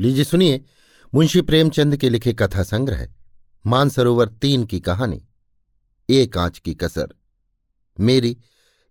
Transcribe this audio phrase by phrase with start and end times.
[0.00, 0.64] लीजिए सुनिए,
[1.14, 3.08] मुंशी प्रेमचंद के लिखे कथा संग्रह,
[3.66, 5.26] मानसरोवर तीन की कहानी,
[6.10, 7.08] एक आँच की कसर,
[8.00, 8.38] मेरी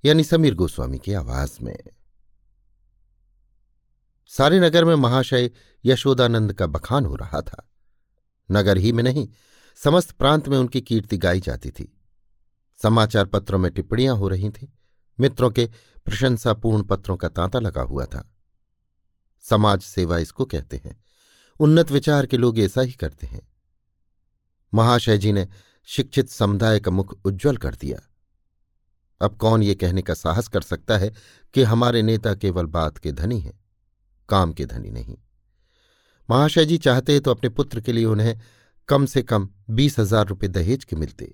[0.06, 1.80] यानी समीर गोस्वामी की आवाज़ में।
[4.28, 5.52] सारे नगर में महाशय
[5.86, 7.70] यशोदानंद का बखान हो रहा था।
[8.52, 9.30] नगर ही में नहीं,
[9.76, 12.02] समस्त प्रांत में उनकी कीर्ति गाई जाती थी।
[12.84, 14.74] समाचार पत्रों में टिप्पणियाँ हो रही थी,
[15.20, 15.70] मित्रों के
[16.06, 18.36] प्रशंसापूर्ण पत्रों का तांता लगा हुआ था।
[19.42, 21.04] समाज सेवा इसको कहते हैं।
[21.60, 23.48] उन्नत विचार के लोग ऐसा ही करते हैं।
[24.74, 25.48] महाशय जी ने
[25.88, 28.00] शिक्षित समुदाय का मुख उज्ज्वल कर दिया।
[29.22, 31.12] अब कौन ये कहने का साहस कर सकता है
[31.56, 33.60] कि हमारे नेता केवल बात के धनी हैं,
[34.30, 35.18] काम के धनी नहीं।
[36.30, 38.40] महाशय जी चाहते तो अपने पुत्र के लिए उन्हें
[38.90, 41.34] कम से कम बीस हज़ार रुपये दहेज के मिलते,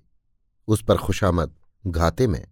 [0.68, 1.54] उस पर खुशामद
[1.84, 2.46] घाते में।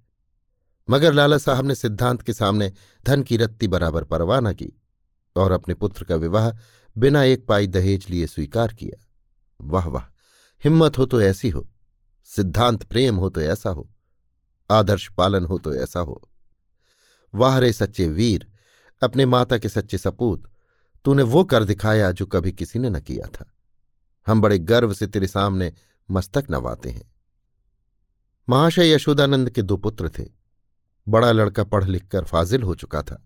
[0.88, 2.72] मगर लाला साहब ने सिद्धांत के सामने
[3.06, 4.72] धन की रत्ती बराबर परवाना की।
[5.36, 6.52] और अपने पुत्र का विवाह
[6.96, 9.06] बिना एक पाई दहेज लिए स्वीकार किया।
[9.60, 10.04] वाह वाह,
[10.64, 11.68] हिम्मत हो तो ऐसी हो,
[12.30, 13.90] सिद्धांत प्रेम हो तो ऐसा हो,
[14.70, 16.22] आदर्श पालन हो तो ऐसा हो।
[17.34, 18.48] वाह रे सच्चे वीर,
[19.02, 20.44] अपने माता के सच्चे सपूत,
[21.06, 23.50] तूने वो कर दिखाया जो कभी किसी ने न किया था।
[24.28, 25.74] हम बड़े गर्व से तेरे सामने
[26.10, 27.12] मस्तक नवाते हैं।
[28.48, 30.24] महाशय यशोदानंद के दो पुत्र थे।
[31.08, 33.22] बड़ा लड़का पढ़ लिख कर फाजिल हो चुका था।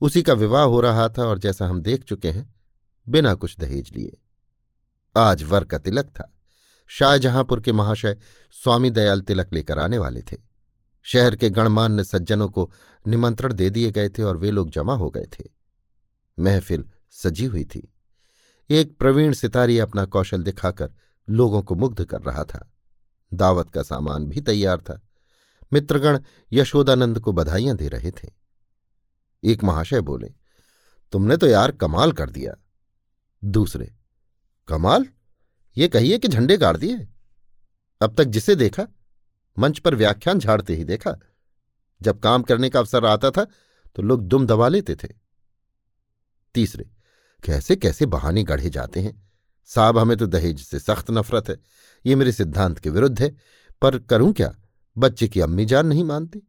[0.00, 2.54] उसी का विवाह हो रहा था और जैसा हम देख चुके हैं,
[3.08, 4.16] बिना कुछ दहेज लिए।
[5.16, 6.32] आज वर का तिलक था।
[6.86, 8.18] शाहजहांपुर के महाशय
[8.52, 10.36] स्वामी दयाल तिलक लेकर आने वाले थे।
[11.02, 12.72] शहर के गणमान्य सज्जनों को
[13.06, 15.44] निमंत्रण दे दिए गए थे और वे लोग जमा हो गए थे।
[16.38, 17.94] महफिल सजी हुई थी।
[18.70, 20.92] एक प्रवीण सितारी अपना कौशल दिखाकर
[21.30, 22.72] लोगों को मुग्ध कर रहा था।
[23.34, 25.02] दावत का सामान भी तैयार था।
[25.72, 26.20] मित्रगण
[26.52, 28.39] यशोदानंद को बधाइयाँ दे रहे थे।
[29.42, 30.32] एक महाशय बोले,
[31.12, 32.54] तुमने तो यार कमाल कर दिया।
[33.42, 33.92] दूसरे,
[34.68, 35.06] कमाल?
[35.76, 37.08] ये कहिए कि झंडे गाड़ दिए।
[38.00, 38.86] अब तक जिसे देखा,
[39.56, 41.18] मंच पर व्याख्यान झाड़ते ही देखा।
[42.00, 43.46] जब काम करने का अवसर आता था
[43.96, 45.08] तो लोग दुम दबा लेते थे।
[46.54, 46.90] तीसरे,
[47.44, 49.30] कैसे कैसे बहाने गढ़े जाते हैं?
[49.64, 51.56] साहब, हमें तो दहेज से सख्त नफरत है।
[52.06, 53.36] ये मेरे सिद्धांत के विरुद्ध है।
[53.82, 54.54] पर करूँ क्या?
[54.96, 56.42] बच्चे की अम्मी जान नहीं मानती।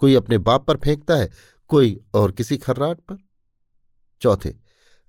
[0.00, 1.30] कोई अपने बाप पर फेंकता है
[1.70, 3.18] कोई और किसी खर्राट पर?
[4.20, 4.54] चौथे,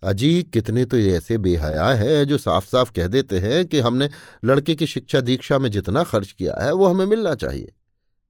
[0.04, 4.10] अजी, कितने तो ऐसे बेहया है जो साफ़ साफ़ कह देते हैं कि हमने
[4.46, 7.74] लड़के की शिक्षा दीक्षा में जितना खर्च किया है, वो हमें मिलना चाहिए।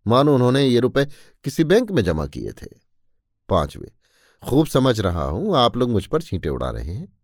[0.07, 1.05] मानो उन्होंने ये रुपए
[1.43, 2.67] किसी बैंक में जमा किए थे।
[3.49, 3.91] पांचवे,
[4.49, 7.17] खूब समझ रहा हूँ, आप लोग मुझ पर छींटे उड़ा रहे हैं।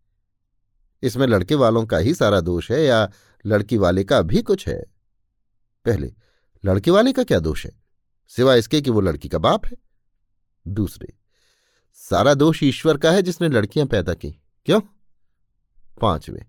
[1.04, 3.12] इसमें लड़के वालों का ही सारा दोष है या
[3.46, 4.84] लड़की वाले का भी कुछ है?
[5.86, 6.14] पहले,
[6.66, 7.72] लड़के वाले का क्या दोष है?
[8.28, 9.87] सिवाय इसके कि वो लड़की का बाप है।
[10.68, 11.14] दूसरे,
[12.02, 14.32] सारा दोष ईश्वर का है जिसने लड़कियाँ पैदा की।
[14.68, 14.80] क्यों?
[16.02, 16.46] पांचवे,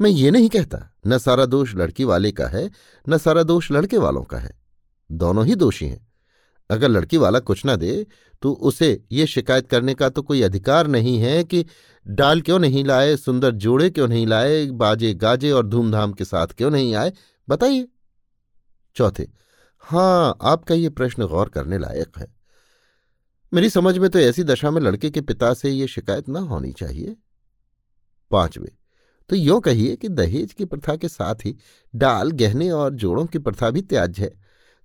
[0.00, 2.70] मैं ये नहीं कहता, न सारा दोष लड़की वाले का है,
[3.08, 4.50] न सारा दोष लड़के वालों का है।
[5.10, 6.06] दोनों ही दोषी हैं।
[6.70, 8.06] अगर लड़की वाला कुछ ना दे
[8.42, 11.64] तो उसे ये शिकायत करने का तो कोई अधिकार नहीं है कि
[12.06, 16.46] डाल क्यों नहीं लाए, सुंदर जोड़े क्यों नहीं लाए, बाजे गाजे और धूमधाम के साथ
[16.46, 17.12] क्यों नहीं आए?
[17.48, 17.88] बताइए।
[18.96, 19.28] चौथे
[19.84, 22.37] हाँ आपका ये प्रश्न गौर करने लायक है।
[23.52, 26.72] मेरी समझ में तो ऐसी दशा में लड़के के पिता से ये शिकायत ना होनी
[26.72, 27.16] चाहिए।
[28.30, 28.72] पांचवे
[29.30, 31.56] तो यो कहिए कि दहेज की प्रथा के साथ ही
[31.94, 34.30] डाल, गहने और जोड़ों की प्रथा भी त्याज्य है।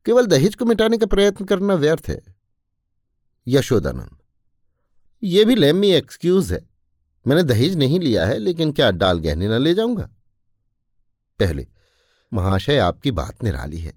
[0.06, 2.22] केवल दहेज को मिटाने का प्रयत्न करना व्यर्थ है।
[3.48, 4.18] यशोदानंद,
[5.24, 6.70] ये भी लेमी एक्सक्यूज है।
[7.28, 10.10] मैंने दहेज नहीं लिया है, लेकिन क्या डाल, गहने न ले जाऊँगा?
[11.40, 11.68] पहले,
[12.34, 13.94] महाशय आपकी बात निराली है।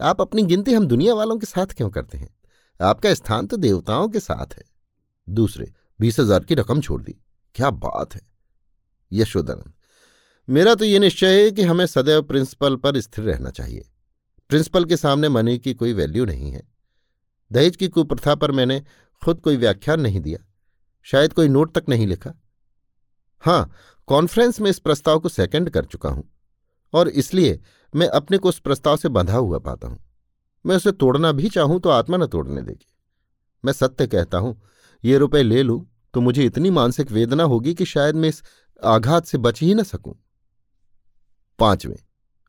[0.00, 2.37] आप अपनी गिनती हम दुनिया वालों के साथ क्यों करते हैं?
[2.80, 4.64] आपका स्थान तो देवताओं के साथ है।
[5.28, 7.12] दूसरे, बीस हज़ार की रकम छोड़ दी।
[7.56, 8.20] क्या बात है।
[9.12, 9.72] यशोदानंद
[10.48, 13.88] मेरा तो ये निश्चय है कि हमें सदैव प्रिंसिपल पर स्थिर रहना चाहिए।
[14.50, 16.62] प्रिंसिपल के सामने मनी की कोई वैल्यू नहीं है।
[17.50, 18.82] दहेज की कुप्रथा पर मैंने
[19.22, 20.38] खुद कोई व्याख्यान नहीं दिया।
[21.06, 22.32] शायद कोई नोट तक नहीं लिखा।
[23.42, 23.70] हाँ
[24.08, 26.28] कॉन्फ्रेंस में इस प्रस्ताव को सेकंड कर चुका हूँ।
[26.94, 27.60] और इसलिए
[27.94, 29.98] मैं अपने को उस प्रस्ताव से बंधा हुआ पाता हूँ।
[30.64, 32.86] मैं उसे तोड़ना भी चाहूँ तो आत्मा न तोड़ने देगी।
[33.64, 34.60] मैं सत्य कहता हूँ,
[35.04, 35.84] ये रुपए ले लूँ
[36.14, 38.42] तो मुझे इतनी मानसिक वेदना होगी कि शायद मैं इस
[38.82, 40.14] आघात से बच ही न सकूँ।
[41.58, 41.96] पाँचवें,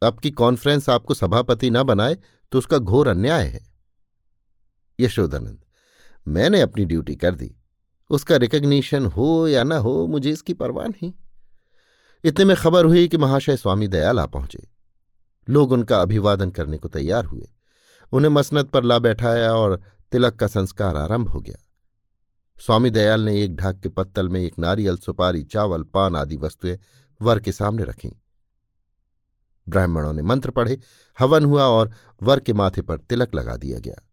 [0.01, 2.17] अब की कॉन्फ्रेंस आपको सभापति न बनाए
[2.51, 3.61] तो उसका घोर अन्याय है।
[5.00, 5.59] यशोदानंद,
[6.27, 7.56] मैंने अपनी ड्यूटी कर दी,
[8.09, 11.11] उसका रिकग्निशन हो या ना हो मुझे इसकी परवाह नहीं।
[12.23, 14.67] इतने में खबर हुई कि महाशय स्वामी दयाल आ पहुँचे।
[15.47, 17.47] लोग उनका अभिवादन करने को तैयार हुए।
[18.11, 21.65] उन्हें मसनत पर ला बैठाया और तिलक का संस्कार आरंभ हो गया।
[22.61, 26.79] स्वामी दयाल ने एक ढाक के पत्तल में एक नारियल, सुपारी, चावल, पान आदि वस्तुएँ
[27.21, 28.11] वर के सामने रखीं।
[29.69, 30.79] ब्राह्मणों ने मंत्र पढ़े,
[31.19, 31.91] हवन हुआ और
[32.23, 34.07] वर के माथे पर तिलक लगा दिया गया।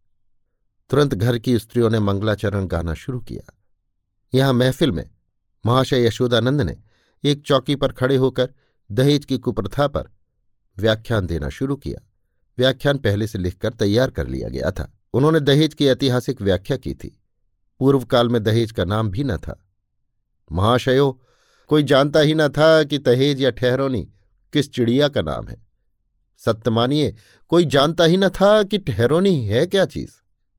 [0.91, 3.59] तुरंत घर की स्त्रियों ने मंगलाचरण गाना शुरू किया।
[4.35, 5.11] यहाँ महफिल में
[5.67, 6.77] महाशय यशोदानंद ने
[7.25, 8.55] एक चौकी पर खड़े होकर
[8.93, 10.11] दहेज की कुप्रथा पर
[10.79, 12.06] व्याख्यान देना शुरू किया।
[12.59, 16.95] व्याख्यान पहले से लिखकर तैयार कर लिया गया था। उन्होंने दहेज की ऐतिहासिक व्याख्या की
[16.95, 17.23] थी।
[17.79, 19.67] पूर्व काल में दहेज का नाम भी न था।
[20.53, 21.23] महाशयो,
[21.69, 24.13] कोई जानता ही न था कि दहेज या ठहरोनी
[24.53, 25.67] किस चिड़िया का नाम है।
[26.39, 27.15] सत्य मानिए,
[27.49, 30.11] कोई जानता ही न था कि ठहरोनी है क्या चीज़?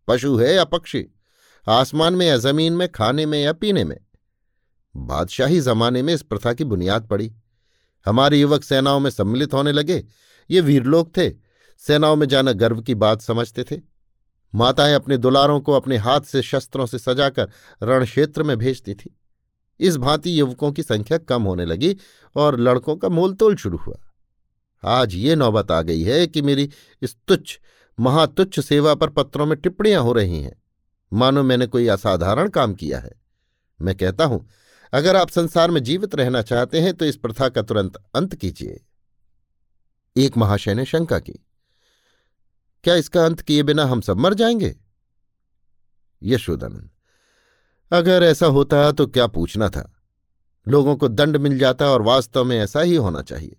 [0.08, 1.08] पशु है या पक्षी?
[1.68, 3.98] आसमान में या ज़मीन में, खाने में या पीने में?
[4.98, 7.34] बादशाही जमाने में इस प्रथा की बुनियाद पड़ी।
[8.06, 10.06] हमारे युवक सेनाओं में सम्मिलित होने लगे।
[10.52, 11.47] ये वीर लोग थे।
[11.77, 13.81] सेनाओं में जाना गर्व की बात समझते थे।
[14.56, 17.51] माताएँ अपने दुलारों को अपने हाथ से शस्त्रों से सजाकर
[17.83, 19.19] रणक्षेत्र में भेजती थी।
[19.79, 21.97] इस भांति युवकों की संख्या कम होने लगी
[22.35, 23.97] और लड़कों का मोलतोल शुरू हुआ।
[24.83, 26.71] आज ये नौबत आ गई है कि मेरी
[27.01, 27.59] इस तुच्छ,
[28.00, 30.63] महातुच्छ सेवा पर पत्रों में टिप्पणियाँ हो रही हैं।
[31.13, 33.12] मानो मैंने कोई असाधारण काम किया है।
[33.81, 34.47] मैं कहता हूँ,
[34.94, 38.85] अगर आप संसार में जीवित रहना चाहते हैं तो इस प्रथा का तुरंत अंत कीजिए।
[40.18, 41.47] एक महाशय ने शंका की।
[42.88, 44.75] क्या इसका अंत किए बिना हम सब मर जाएँगे?
[46.24, 46.89] यशोदानंद,
[47.92, 50.01] अगर ऐसा होता तो क्या पूछना था?
[50.68, 53.56] लोगों को दंड मिल जाता और वास्तव में ऐसा ही होना चाहिए।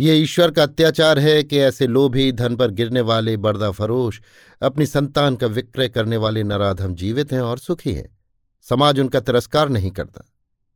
[0.00, 4.20] ये ईश्वर का अत्याचार है कि ऐसे लोभी धन पर गिरने वाले बर्दा फरोश,
[4.62, 8.18] अपनी संतान का विक्रय करने वाले नराधम जीवित हैं और सुखी हैं।
[8.62, 10.24] समाज उनका तिरस्कार नहीं करता,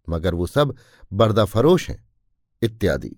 [0.08, 0.76] मगर वो सब
[1.12, 2.08] बर्दा फरोश हैं,
[2.62, 3.16] इत्यादि।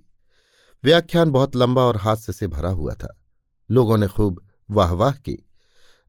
[0.84, 3.20] व्याख्यान बहुत लंबा और हास्य से भरा हुआ था।
[3.70, 5.48] लोगों ने खूब वाहवाह की।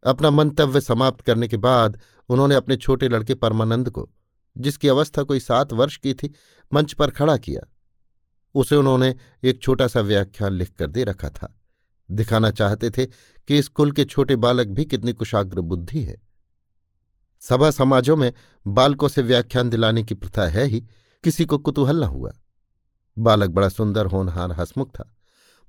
[0.05, 4.09] अपना मंतव्य समाप्त करने के बाद उन्होंने अपने छोटे लड़के परमानंद को,
[4.57, 6.33] जिसकी अवस्था कोई सात वर्ष की थी,
[6.73, 7.71] मंच पर खड़ा किया।
[8.55, 11.61] उसे उन्होंने एक छोटा सा व्याख्यान लिखकर दे रखा था।
[12.11, 13.05] दिखाना चाहते थे
[13.47, 16.21] कि इस कुल के छोटे बालक भी कितनी कुशाग्र बुद्धि है।
[17.39, 18.33] सभा समाजों में
[18.67, 20.87] बालकों से व्याख्यान दिलाने की प्रथा है ही,
[21.23, 22.31] किसी को कुतूहल न हुआ।
[23.17, 25.14] बालक बड़ा सुंदर होनहार हसमुख था।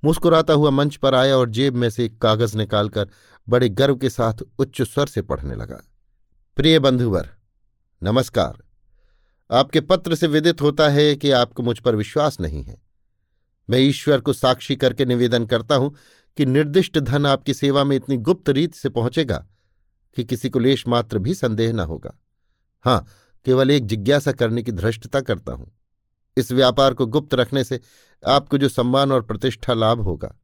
[0.03, 3.09] मुस्कुराता हुआ मंच पर आया और जेब में से एक कागज़ निकालकर
[3.49, 5.81] बड़े गर्व के साथ उच्च स्वर से पढ़ने लगा।
[6.55, 7.29] प्रिय बंधुवर,
[8.03, 8.63] नमस्कार।
[9.51, 12.81] आपके पत्र से विदित होता है कि आपको मुझ पर विश्वास नहीं है।
[13.69, 15.95] मैं ईश्वर को साक्षी करके निवेदन करता हूँ
[16.37, 19.45] कि निर्दिष्ट धन आपकी सेवा में इतनी गुप्त रीत से पहुंचेगा
[20.15, 22.19] कि किसी को लेश मात्र भी संदेह न होगा।
[22.81, 23.07] हाँ,
[23.45, 25.71] केवल एक जिज्ञासा करने की धृष्टता करता हूँ।
[26.37, 27.79] इस व्यापार को गुप्त रखने से
[28.27, 30.39] आपको जो सम्मान और प्रतिष्ठा लाभ होगा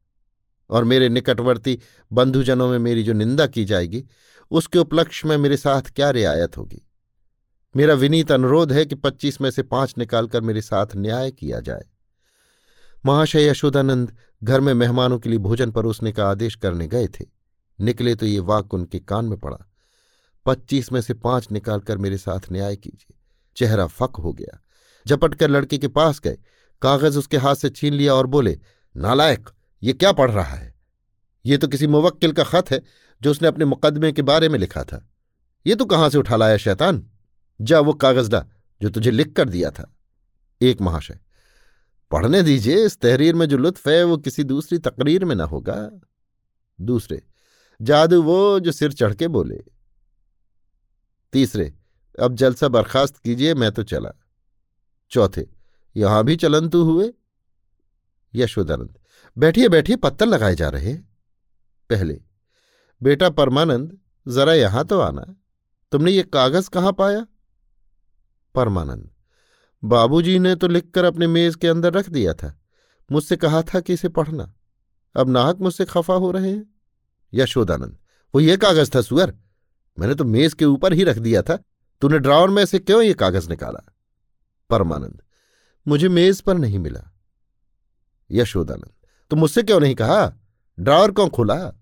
[0.70, 1.80] और मेरे निकटवर्ती
[2.12, 4.04] बंधुजनों में मेरी जो निंदा की जाएगी,
[4.50, 6.88] उसके उपलक्ष्य में मेरे साथ क्या रियायत होगी?
[7.76, 11.84] मेरा विनीत अनुरोध है कि पच्चीस में से पाँच निकालकर मेरे साथ न्याय किया जाए।
[13.06, 17.24] महाशय यशोदानंद घर में मेहमानों के लिए भोजन परोसने का आदेश करने गए थे।
[17.80, 19.70] निकले तो ये वाक उनके कान में पड़ा।
[20.46, 23.18] पच्चीस में से पाँच निकालकर मेरे साथ न्याय कीजिए।
[23.56, 24.60] चेहरा फक हो गया।
[25.08, 26.38] झपट कर लड़के के पास गए।
[26.84, 28.60] कागज़ उसके हाथ से छीन लिया और बोले,
[28.96, 29.50] नालायक,
[29.82, 30.74] ये क्या पढ़ रहा है?
[31.46, 32.82] ये तो किसी मुवक्किल का खत है,
[33.22, 35.08] जो उसने अपने मुकदमे के बारे में लिखा था।
[35.66, 37.10] ये तो कहाँ से उठा लाया, शैतान?
[37.60, 38.46] जा वो कागज़ डा
[38.82, 39.96] जो तुझे लिख कर दिया था।
[40.62, 41.18] एक महाशय,
[42.10, 45.90] पढ़ने दीजिए, इस तहरीर में जो लुत्फ है, वो किसी दूसरी तकरीर में ना होगा।
[46.80, 47.22] दूसरे,
[47.82, 49.64] जादू वो, जो सिर चढ़ के बोले।
[51.32, 51.74] तीसरे,
[52.20, 54.10] अब जलसा बर्खास्त कीजिए, मैं तो चला।
[55.10, 55.63] चौथे
[55.96, 57.12] यहाँ भी चलंतु हुए।
[58.34, 58.98] यशोदानंद,
[59.38, 60.94] बैठिए बैठिए, पत्थर लगाए जा रहे
[61.90, 62.20] पहले,
[63.02, 63.98] बेटा परमानंद,
[64.28, 65.24] जरा यहाँ तो आना।
[65.92, 67.26] तुमने ये कागज़ कहाँ पाया?
[68.54, 69.10] परमानंद,
[69.84, 72.58] बाबूजी ने तो लिखकर अपने मेज के अंदर रख दिया था।
[73.12, 74.52] मुझसे कहा था कि इसे पढ़ना।
[75.16, 76.74] अब नाहक मुझसे खफा हो रहे हैं।
[77.34, 77.98] यशोदानंद,
[78.34, 79.34] वो ये कागज़ था, सुअर।
[79.98, 81.58] मैंने तो मेज के ऊपर ही रख दिया था।
[82.00, 83.94] तूने ड्रावर में से क्यों ये कागज़ निकाला?
[84.70, 85.22] परमानंद
[85.88, 87.14] मुझे मेज पर नहीं मिला।
[88.30, 88.92] यशोदानंद
[89.30, 90.34] तो मुझसे क्यों नहीं कहा?
[90.80, 91.72] ड्रावर क्यों खोला?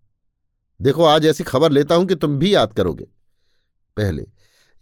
[0.83, 3.05] देखो, आज ऐसी खबर लेता हूँ कि तुम भी याद करोगे।
[3.97, 4.27] पहले,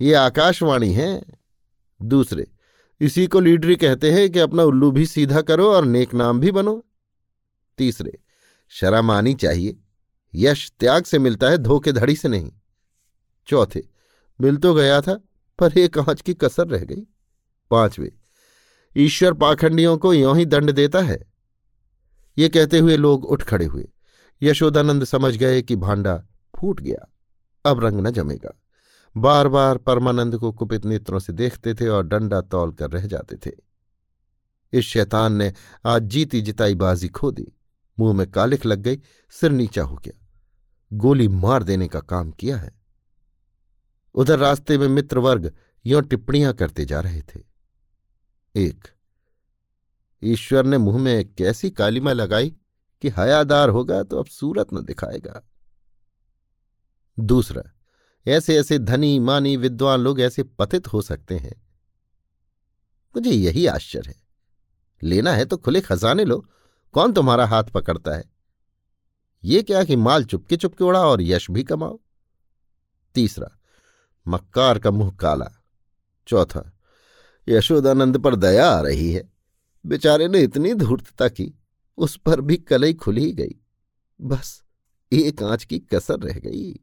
[0.00, 1.22] ये आकाशवाणी है।
[2.02, 2.46] दूसरे,
[3.00, 6.50] इसी को लीडरी कहते हैं कि अपना उल्लू भी सीधा करो और नेक नाम भी
[6.50, 6.86] बनो।
[7.78, 8.18] तीसरे
[8.68, 9.80] शर्म आनी चाहिए।
[10.34, 12.52] यश त्याग से मिलता है, धोखेधड़ी से नहीं।
[13.46, 13.82] चौथे,
[14.40, 15.20] मिल तो गया था,
[15.58, 17.06] पर एक आँच की कसर रह गई।
[17.70, 18.12] पांचवे
[18.96, 21.32] ईश्वर पाखंडियों को यों ही दंड देता है।
[22.38, 23.88] ये कहते हुए लोग उठ खड़े हुए।
[24.42, 26.24] यशोदानंद समझ गए कि भांडा
[26.56, 27.12] फूट गया।
[27.64, 28.60] अब रंग न जमेगा।
[29.16, 33.36] बार बार परमानंद को कुपित नेत्रों से देखते थे और डंडा तौल कर रह जाते
[33.36, 33.50] थे।
[34.72, 35.52] इस शैतान ने
[35.86, 37.52] आज जीती जिताई बाजी खो दी।
[37.98, 40.26] मुँह में कालिख लग गई, सिर नीचा हो गया।
[40.92, 42.72] गोली मार देने का काम किया है।
[44.14, 45.52] उधर रास्ते में मित्र वर्ग
[45.86, 47.49] यों टिप्पणियाँ करते जा रहे थे।
[48.56, 48.88] एक।
[50.22, 52.50] ईश्वर ने मुँह में कैसी कालिमा लगाई
[53.02, 55.42] कि हयादार होगा तो अब सूरत न दिखाएगा।
[57.20, 57.62] दूसरा
[58.26, 61.66] ऐसे ऐसे धनी, मानी, विद्वान लोग ऐसे पतित हो सकते हैं।
[63.16, 64.22] मुझे यही आश्चर्य है।
[65.02, 66.46] लेना है तो खुले खजाने लो।
[66.92, 68.24] कौन तुम्हारा हाथ पकड़ता है?
[69.44, 72.00] ये क्या कि माल चुपके चुपके उड़ा और यश भी कमाओ?
[73.14, 73.58] तीसरा,
[74.28, 75.50] मक्कार का मुँह काला।
[76.26, 76.79] चौथा
[77.50, 79.32] यशोदानंद पर दया आ रही है।
[79.86, 81.54] बेचारे ने इतनी धूर्तता की,
[81.98, 83.60] उस पर भी कलई खुल गई।
[84.20, 84.62] बस,
[85.12, 86.80] एक आँच की कसर रह गई।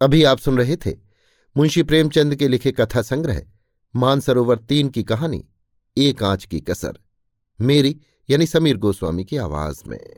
[0.00, 0.96] अभी आप सुन रहे थे
[1.56, 3.42] मुंशी प्रेमचंद के लिखे कथा संग्रह,
[3.96, 5.48] मानसरोवर तीन की कहानी,
[5.96, 6.98] एक आँच की कसर,
[7.60, 8.00] मेरी
[8.30, 10.16] यानी समीर गोस्वामी की आवाज़ में।